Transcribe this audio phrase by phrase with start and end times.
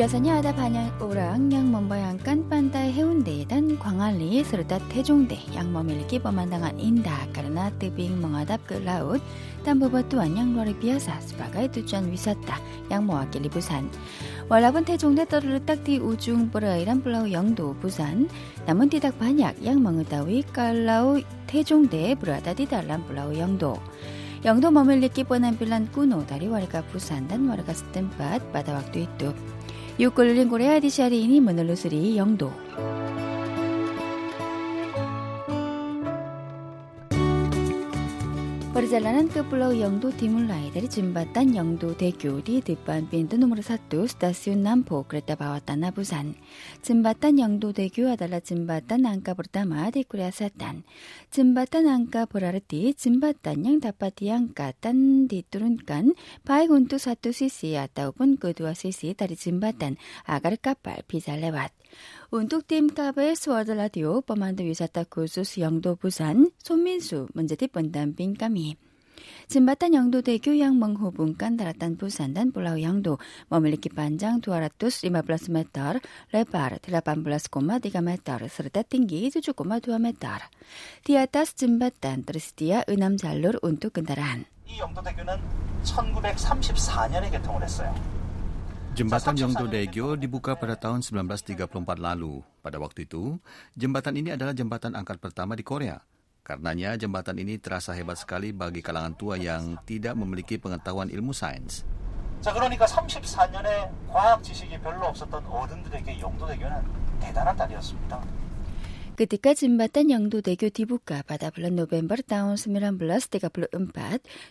[0.00, 6.72] Biasanya ada banyak orang yang membayangkan pantai Heundae dan Gwangalli serta Taejongdae yang memiliki pemandangan
[6.80, 9.20] indah karena tebing menghadap ke laut
[9.60, 12.56] dan bebatuan yang luar biasa sebagai tujuan wisata
[12.88, 13.92] yang mewakili Busan.
[14.50, 18.28] 월화분 태종대 떠르르 딱디 우중 브라이란 블라우 영도 부산
[18.66, 23.76] 남은 디닥 반약 양망의 따위 깔라우 태종대 브라다디 달란 블라우 영도.
[24.44, 29.34] 영도 머물리기 뻔한 빌란 꾸노 다리 월가 부산 단 월가 스탠밭 바다왁도 있도.
[30.00, 32.50] 육골린 고레아디샤리니 머늘루스리 영도.
[38.80, 44.64] Perjalanan ke Pulau Yongdo dimulai dari jembatan Yongdo Daegu di depan pintu nomor 1 stasiun
[44.64, 46.32] Nampo kereta bawah tanah Busan.
[46.80, 50.88] Jembatan Yongdo Daegu adalah jembatan angka pertama di Korea Selatan.
[51.28, 56.16] Jembatan angka berarti jembatan yang dapat diangkat dan diturunkan
[56.48, 61.79] baik untuk satu sisi ataupun kedua sisi dari jembatan agar kapal bisa lewat.
[62.30, 68.76] 운뚝팀 카브의 스워드 라디오 뻔만드 위사타 고수스 영도 부산 손민수 문제팁 번단 빈까미
[69.48, 73.18] 진바탄 영도대교 양멍호 분간 달았단 부산단 볼라우 양도
[73.48, 75.94] 머밀리키 반장 두아라투스 이마 플러스 메터
[76.32, 80.28] 레파르 드라반 플러스 꼬마 디가 메터 스르타 띵기 주주 꼬마 두아 메터
[81.04, 85.36] 디아타스 진바탄 트리스티아 은암 잘룰 운뚝 근다란 이 영도대교는
[85.82, 88.19] 1934년에 개통을 했어요.
[88.95, 91.67] Jembatan Yongdo Daegyo dibuka pada tahun 1934
[91.99, 92.39] lalu.
[92.63, 93.35] Pada waktu itu,
[93.75, 95.99] jembatan ini adalah jembatan angkat pertama di Korea.
[96.47, 101.83] Karenanya, jembatan ini terasa hebat sekali bagi kalangan tua yang tidak memiliki pengetahuan ilmu sains.
[102.39, 108.21] 자, 그러니까 34년에 과학 지식이 별로 없었던 어른들에게 영도대교는 대단한 딸이었습니다.
[109.20, 113.52] Ketika jembatan Yeongdo-daegu dibuka pada bulan November tahun 1934,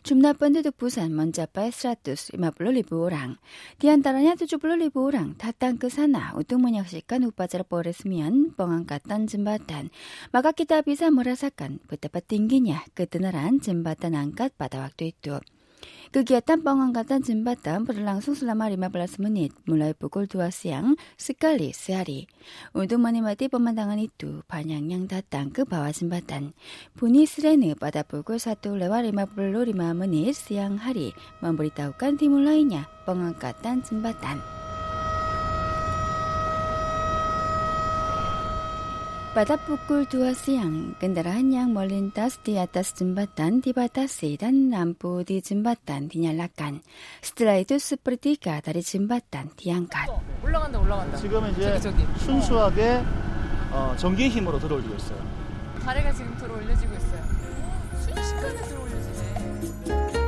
[0.06, 2.38] jumlah penduduk Busan mencapai 150
[2.78, 3.42] ribu orang.
[3.82, 9.90] Di antaranya 70 ribu orang datang ke sana untuk menyaksikan upacara peresmian pengangkatan jembatan.
[10.30, 15.42] Maka kita bisa merasakan betapa tingginya ketenaran jembatan angkat pada waktu itu.
[16.10, 22.26] Kegiatan pengangkatan jembatan berlangsung selama 15 menit, mulai pukul 2 siang sekali sehari.
[22.74, 26.58] Untuk menikmati pemandangan itu, banyak yang datang ke bawah jembatan.
[26.98, 31.14] Bunyi sirene pada pukul 1 lewat 55 menit siang hari
[31.46, 34.59] memberitahukan dimulainya pengangkatan jembatan.
[39.30, 46.10] Pada pukul 2 siang, kendaraan yang melintas di atas jembatan dibatasi dan lampu di jembatan
[46.10, 46.82] dinyalakan.
[47.22, 50.10] Setelah itu sepertiga dari jembatan diangkat.
[50.42, 51.14] 올라간다 올라간다.
[51.22, 52.26] 지금은 이제 저기 저기.
[52.26, 53.06] 순수하게
[53.70, 55.22] 어, 전기의 힘으로 들어올리고 있어요.
[55.86, 57.22] 다리가 지금 들어 올려지고 있어요.
[58.02, 60.19] 순식간에 들어 올려지네.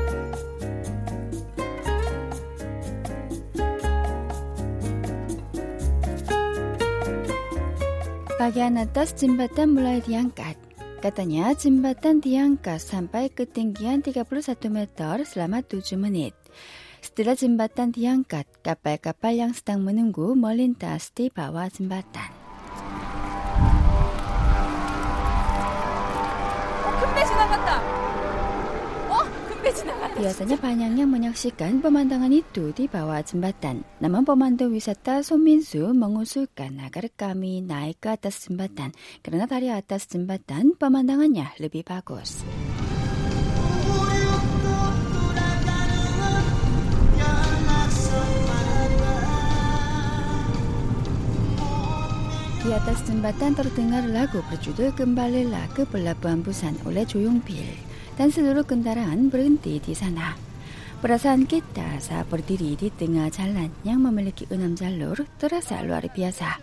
[8.42, 10.58] Bagian atas jembatan mulai diangkat.
[10.98, 14.26] Katanya jembatan diangkat sampai ketinggian 31
[14.66, 16.34] meter selama 7 menit.
[17.06, 22.34] Setelah jembatan diangkat, kapal-kapal yang sedang menunggu melintas di bawah jembatan.
[26.90, 28.11] 어,
[30.12, 30.60] Biasanya
[31.00, 33.82] yang menyaksikan pemandangan itu di bawah jembatan.
[34.04, 38.92] Namun pemandu wisata Sominsu mengusulkan agar kami naik ke atas jembatan
[39.24, 42.44] karena dari atas jembatan pemandangannya lebih bagus.
[52.62, 57.10] Di atas jembatan terdengar lagu berjudul Kembalilah ke Pelabuhan Busan oleh
[58.22, 60.38] Kendaraan berhenti di sana.
[61.02, 66.62] Perasaan kita saat berdiri di tengah jalan yang memiliki enam jalur terasa luar biasa.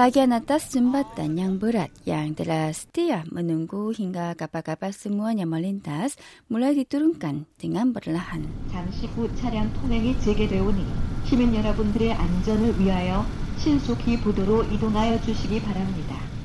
[0.00, 6.16] Bagian atas jembatan yang berat yang telah setia menunggu hingga kapal-kapal semuanya melintas
[6.48, 8.48] mulai diturunkan dengan perlahan.
[8.72, 10.88] 잠시 후 차량 통행이 재개되오니
[11.28, 13.28] 시민 여러분들의 안전을 위하여
[13.60, 16.37] 신속히 부도로 이동하여 주시기 바랍니다.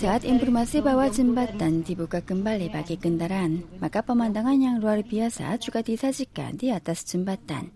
[0.00, 6.56] Saat informasi bahwa jembatan dibuka kembali bagi kendaraan, maka pemandangan yang luar biasa juga disajikan
[6.56, 7.68] di atas jembatan.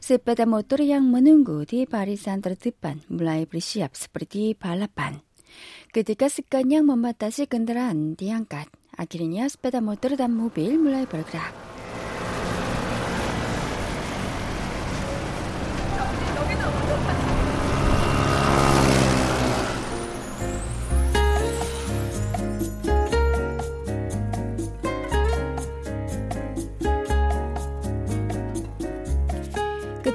[0.00, 5.20] Sepeda motor yang menunggu di barisan terdepan mulai bersiap seperti balapan.
[5.92, 11.77] Ketika sekan yang membatasi kendaraan diangkat, akhirnya sepeda motor dan mobil mulai bergerak.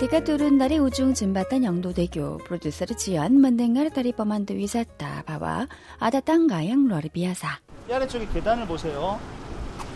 [0.02, 2.42] Mereka turun dari ujung jembatan Yongdo-daegu.
[2.42, 5.70] Produser Jian mendengar dari pemandu wisata bahwa
[6.02, 7.62] ada tangga yang luar biasa.
[7.86, 9.22] 이 아래쪽에 계단을 보세요.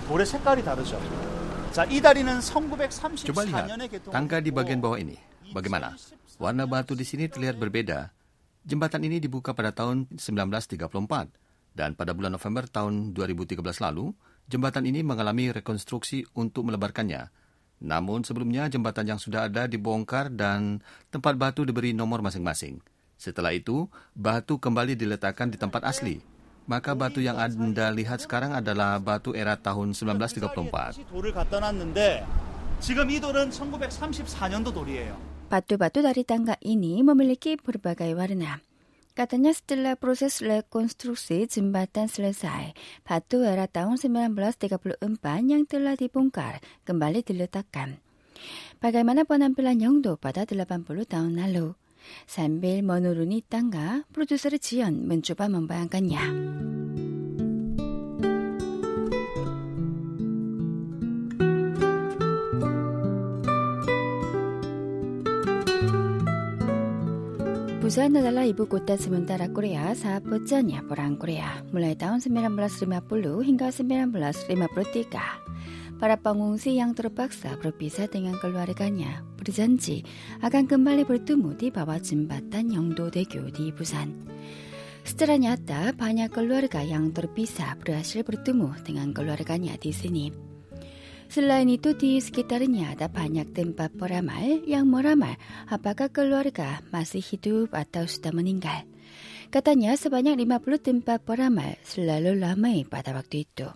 [0.06, 0.94] 돌의 색깔이 다르죠.
[1.74, 5.18] 자, 이 다리는 Coba lihat 1934년에 개통한 tangga di bagian bawah ini.
[5.50, 5.98] Bagaimana?
[6.38, 8.14] Warna batu di sini terlihat berbeda.
[8.62, 10.86] Jembatan ini dibuka pada tahun 1934
[11.74, 14.12] dan pada bulan November tahun 2013 lalu,
[14.46, 17.32] jembatan ini mengalami rekonstruksi untuk melebarkannya.
[17.77, 20.81] Namun sebelumnya jembatan yang sudah ada dibongkar dan
[21.13, 22.81] tempat batu diberi nomor masing-masing.
[23.17, 26.21] Setelah itu, batu kembali diletakkan di tempat asli.
[26.67, 30.99] Maka batu yang Anda lihat sekarang adalah batu era tahun 1934.
[35.47, 38.59] Batu-batu dari tangga ini memiliki berbagai warna.
[39.17, 45.01] Katanya setelah proses rekonstruksi jembatan selesai, batu era tahun 1934
[45.41, 47.97] yang telah dibongkar kembali diletakkan.
[48.77, 51.73] Bagaimana penampilan Yongdo pada 80 tahun lalu?
[52.29, 56.23] Sambil menuruni tangga, produser Jion mencoba membayangkannya.
[67.87, 72.83] Busan adalah ibu kota sementara Korea saat pecahnya Perang Korea mulai tahun 1950
[73.47, 75.95] hingga 1953.
[75.95, 80.03] Para pengungsi yang terpaksa berpisah dengan keluarganya berjanji
[80.43, 84.11] akan kembali bertemu di bawah jembatan Yongdo-daegu di Busan.
[85.07, 90.46] Secara nyata, banyak keluarga yang terpisah berhasil bertemu dengan keluarganya di sini.
[91.27, 95.35] Selain itu di sekitarnya ada banyak tempat peramal yang meramal
[95.67, 98.87] apakah keluarga masih hidup atau sudah meninggal.
[99.51, 103.67] Katanya sebanyak 50 tempat peramal selalu ramai pada waktu itu.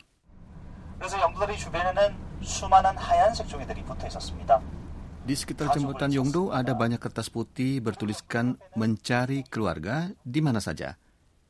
[5.21, 10.95] Di sekitar jembatan Yongdo ada banyak kertas putih bertuliskan mencari keluarga di mana saja.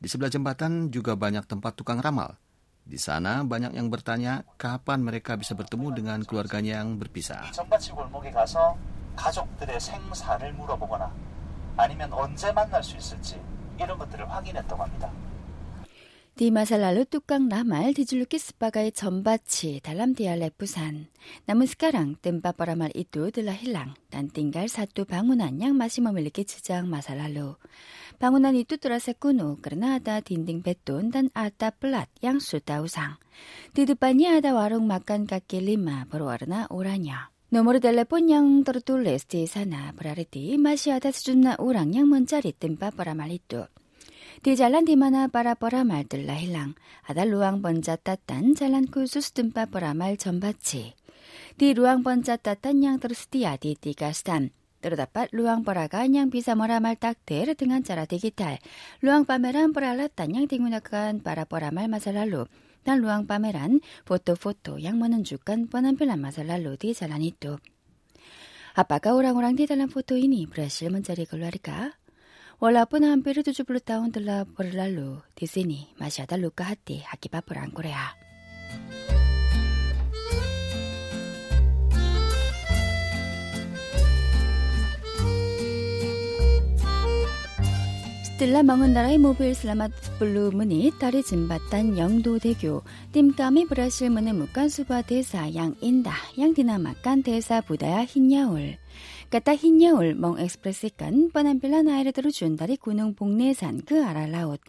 [0.02, 2.42] Di sebelah jembatan juga banyak tempat tukang ramal.
[2.92, 7.40] Di sana banyak yang bertanya kapan mereka bisa bertemu dengan keluarganya yang berpisah.
[7.40, 7.56] 이
[16.41, 16.41] 전밭이 골목에 가서 가족들의 생사를 물어보거나 아니면 언제 만날 수 있을지 이런 것들을 확인했다고 합니다.
[16.41, 21.09] Di masa lalu tukang ramal dijuluki sebagai Jombachi dalam dialek Busan.
[21.49, 26.85] Namun sekarang tempat peramal itu telah hilang dan tinggal satu bangunan yang masih memiliki jejak
[26.85, 27.57] masa lalu.
[28.21, 33.17] Bangunan itu terasa kuno karena ada dinding beton dan atap pelat yang sudah usang.
[33.73, 37.33] Di depannya ada warung makan kaki lima berwarna oranye.
[37.49, 43.33] Nomor telepon yang tertulis di sana berarti masih ada sejumlah orang yang mencari tempat peramal
[43.33, 43.65] itu.
[44.40, 50.16] Di jalan di mana para peramal telah hilang, ada ruang pencatatan jalan khusus tempat peramal
[50.16, 50.96] Jombachi.
[51.60, 57.52] Di ruang pencatatan yang tersedia di tiga stand, terdapat ruang peragaan yang bisa meramal takdir
[57.60, 58.58] dengan cara digital,
[59.04, 62.48] ruang pameran peralatan yang digunakan para peramal masa lalu,
[62.82, 67.62] dan ruang pameran foto-foto yang menunjukkan penampilan masa lalu di jalan itu.
[68.72, 71.92] Apakah orang-orang di dalam foto ini berhasil mencari keluarga?
[72.64, 78.14] 월라뿐 한비르 두주블루 따온 들라 보를랄루 디스니 마시아다 루카 하티 하키바풀 안고레야
[88.26, 94.70] 스텔라 망은 나라의 모빌 슬라맛 블루 문이 다리 진바탄 영도 대교 띵까미 브라실 문의 무간
[94.70, 98.78] 수바 대사 양인다 양디나 막간 대사 부다야 흰야울
[99.31, 104.63] Kata Hinyaul mengekspresikan penampilan air terjun dari Gunung Buknesan ke arah laut.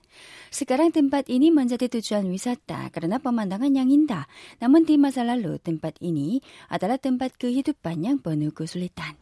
[0.50, 4.26] Sekarang tempat ini menjadi tujuan wisata karena pemandangan yang indah.
[4.58, 6.42] Namun di masa lalu tempat ini
[6.74, 9.14] adalah tempat kehidupan yang penuh kesulitan.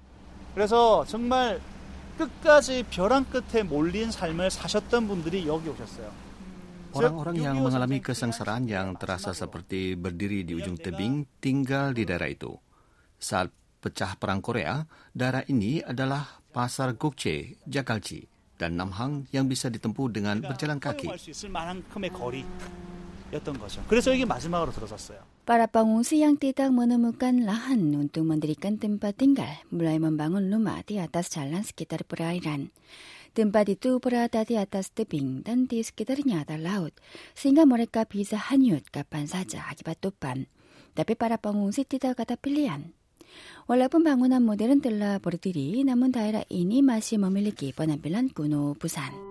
[0.56, 1.60] 그래서 정말
[2.18, 6.08] 끝까지 벼랑 끝에 몰린 삶을 사셨던 분들이 여기 오셨어요.
[6.96, 12.56] Orang-orang yang mengalami kesengsaraan yang terasa seperti berdiri di ujung tebing tinggal di daerah itu.
[13.20, 14.85] Saat pecah perang Korea,
[15.17, 18.29] daerah ini adalah pasar Gokce, Jagalji,
[18.61, 21.09] dan Namhang yang bisa ditempuh dengan berjalan kaki.
[25.47, 31.33] Para pengungsi yang tidak menemukan lahan untuk mendirikan tempat tinggal mulai membangun rumah di atas
[31.33, 32.75] jalan sekitar perairan.
[33.31, 36.91] Tempat itu berada di atas tebing dan di sekitarnya ada laut,
[37.39, 40.51] sehingga mereka bisa hanyut kapan saja akibat topan.
[40.99, 42.91] Tapi para pengungsi tidak ada pilihan.
[43.71, 49.31] Walaupun bangunan modern telah berdiri, namun daerah ini masih memiliki penampilan kuno Busan.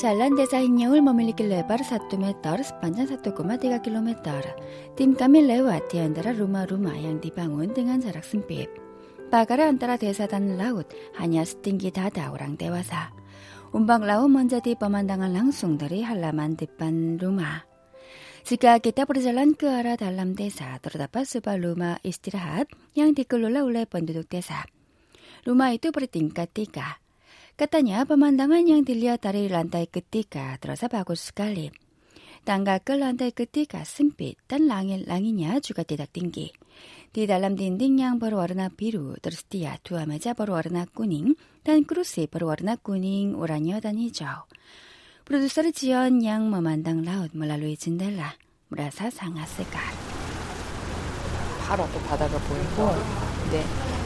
[0.00, 3.04] Jalan Desa Hinyaul memiliki lebar 1 meter sepanjang
[9.30, 9.62] 1,3 km.
[9.62, 9.70] Tim kami lewat di antara rumah-rumah yang dibangun dengan jarak sempit.
[9.70, 10.86] Pagar antara desa dan laut
[11.22, 13.02] hanya setinggi dada orang dewasa.
[13.70, 17.62] Umbak laut menjadi pemandangan langsung dari halaman depan rumah.
[18.42, 22.66] Jika kita berjalan ke arah dalam desa, terdapat sebuah rumah istirahat
[22.98, 24.66] yang dikelola oleh penduduk desa.
[25.46, 26.98] Rumah itu bertingkat tiga.
[27.54, 31.89] Katanya pemandangan yang dilihat dari lantai ketiga terasa bagus sekali
[32.45, 36.53] Tangga ke lantai ketiga sempit dan langit-langitnya juga tidak tinggi.
[37.09, 41.33] Di dalam dinding yang berwarna biru tersedia dua meja berwarna kuning
[41.63, 44.45] dan kursi berwarna kuning, oranye, dan hijau.
[45.25, 48.37] Produser Jion yang memandang laut melalui jendela
[48.69, 49.93] merasa sangat segar.
[51.65, 52.95] 바로 앞에 바다가 보이고
[53.51, 53.98] 네.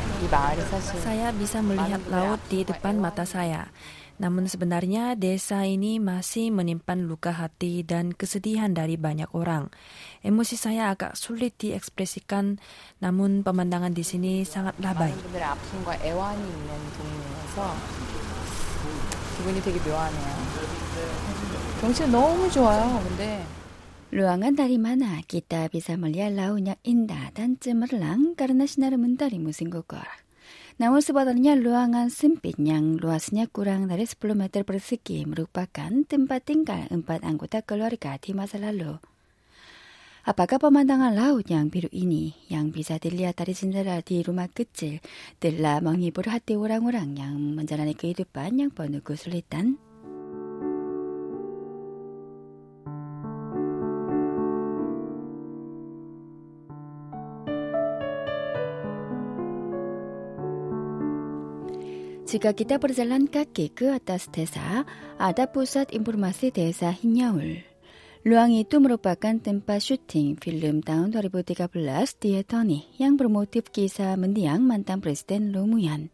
[1.00, 3.72] Saya bisa melihat laut di depan mata saya.
[4.20, 9.72] Namun sebenarnya desa ini masih menyimpan luka hati dan kesedihan dari banyak orang.
[10.20, 12.60] Emosi saya agak sulit diekspresikan,
[13.00, 15.16] namun pemandangan di sini sangat labai.
[19.40, 20.36] 기분이 되게 묘하네요.
[21.80, 23.02] 경치가 너무 좋아요.
[23.08, 23.46] 근데
[24.13, 30.05] Ruangan dari mana kita bisa melihat lautnya indah dan cemerlang karena sinar mentari musim gugur.
[30.77, 37.23] Namun sebenarnya ruangan sempit yang luasnya kurang dari 10 meter persegi merupakan tempat tinggal empat
[37.23, 38.99] anggota keluarga di masa lalu.
[40.25, 45.05] Apakah pemandangan laut yang biru ini yang bisa dilihat dari jendela di rumah kecil
[45.37, 49.77] telah menghibur hati orang-orang yang menjalani kehidupan yang penuh kesulitan?
[62.35, 64.83] Jika kita berjalan kaki ke atas desa,
[65.23, 67.63] ada pusat informasi desa Hinyaul.
[68.27, 71.71] Ruang itu merupakan tempat syuting film tahun 2013
[72.19, 76.11] di Tony yang bermotif kisah mendiang mantan Presiden Romuyan.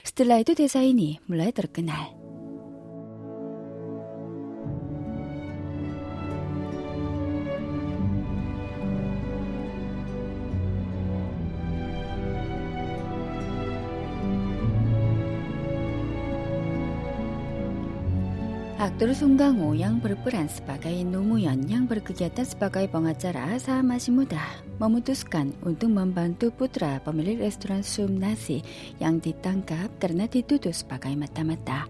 [0.00, 2.21] Setelah itu desa ini mulai terkenal.
[18.82, 24.42] Aktor Sung Kang-ho yang berperan sebagai Nomuyan yang berkegiatan sebagai pengacara saat masih muda
[24.82, 28.58] memutuskan untuk membantu putra pemilik restoran Sum Nasi
[28.98, 31.86] yang ditangkap karena dituduh sebagai mata-mata.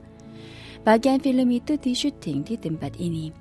[0.84, 3.32] Bagian film itu disyuting di tempat ini.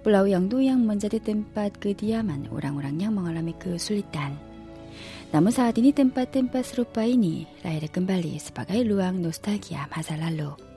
[0.00, 4.32] Pulau Yangdo yang menjadi tempat kediaman orang-orang yang mengalami kesulitan.
[5.36, 10.67] Namun saat ini tempat-tempat serupa ini lahir kembali sebagai ruang nostalgia masa lalu.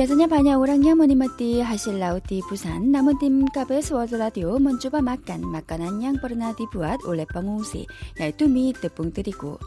[0.00, 5.04] Biasanya banyak orang yang menikmati hasil laut di Busan, namun tim KBS World Radio mencoba
[5.04, 7.84] makan makanan yang pernah dibuat oleh pengungsi,
[8.16, 9.60] yaitu mie tepung terigu.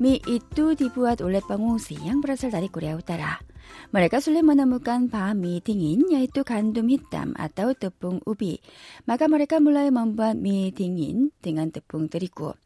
[0.00, 3.36] Mie itu dibuat oleh pengungsi yang berasal dari Korea Utara.
[3.92, 8.64] Mereka sulit menemukan bahan mie dingin, yaitu gandum hitam atau tepung ubi.
[9.04, 12.56] Maka mereka mulai membuat mie dingin dengan tepung terigu.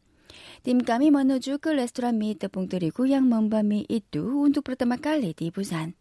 [0.63, 5.35] Tim kami menuju ke restoran mie tepung terigu yang membuat mie itu untuk pertama kali
[5.35, 5.99] di Busan.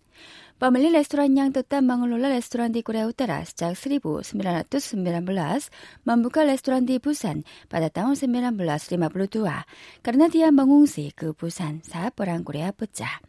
[0.60, 4.36] Pemilik restoran yang tetap mengelola restoran di Korea Utara sejak 1919
[6.04, 9.00] membuka restoran di Busan pada tahun 1952
[10.04, 13.24] karena dia mengungsi ke Busan saat Perang Korea pecah.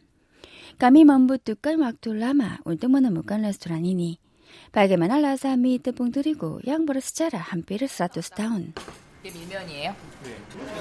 [0.76, 4.20] Kami membutuhkan waktu lama untuk menemukan restoran ini.
[4.68, 8.76] Bagaimana rasa mie tepung terigu yang bersejarah hampir 100 tahun?
[9.23, 9.95] 이게 밀면이에요?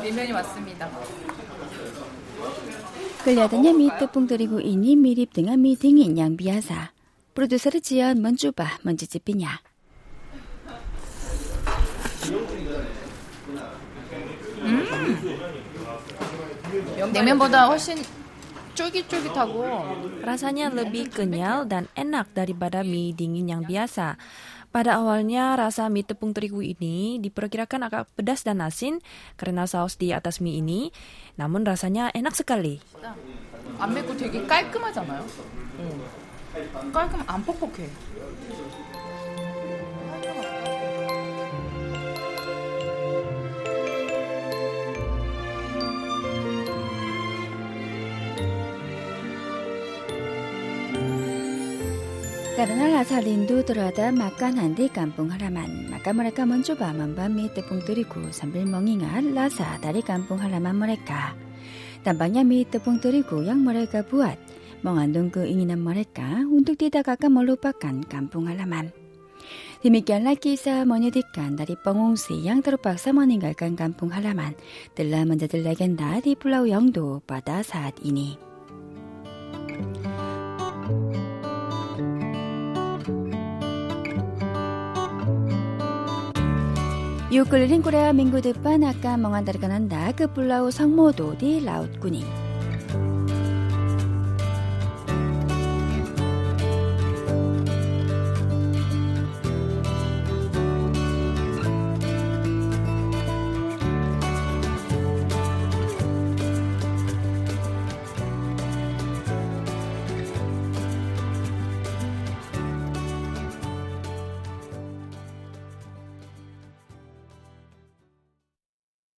[0.03, 0.91] 밀면이 맞습니다.
[3.25, 6.95] Kelihatannya mie tepung terigu ini mirip dengan mie dingin yang biasa.
[7.35, 9.59] Produser Jian mencoba mencicipinya.
[14.63, 14.87] 음.
[17.13, 17.99] 냉면보다 훨씬
[18.77, 19.65] 쫄깃쫄깃하고
[20.21, 24.21] rasanya lebih kenyal dan enak daripada mie dingin yang biasa.
[24.71, 29.01] Pada awalnya rasa mie tepung terigu ini diperkirakan agak pedas dan asin
[29.41, 30.93] karena saus di atas mie ini,
[31.41, 32.83] namun rasanya enak sekali.
[33.79, 35.27] 안 맵고 되게 깔끔하잖아요.
[36.93, 37.91] 깔끔 안 퍽퍽해.
[52.62, 58.70] Karena rasa rindu terhadap makanan di kampung halaman, maka mereka mencoba membami tepung terigu sambil
[58.70, 61.34] mengingat rasa dari kampung halaman mereka.
[62.06, 64.38] Tampaknya mie tepung terigu yang mereka buat
[64.86, 68.94] mengandung keinginan mereka untuk tidak akan melupakan kampung halaman.
[69.82, 74.54] Demikianlah kisah menyedihkan dari pengungsi yang terpaksa meninggalkan kampung halaman
[74.94, 78.51] telah menjadi legenda di Pulau Yongdo pada saat ini.
[87.32, 90.12] 유클린 코레아 민구드판 아까 멍한다르가난다.
[90.18, 92.26] 그 블라우 성모도디 라웃구니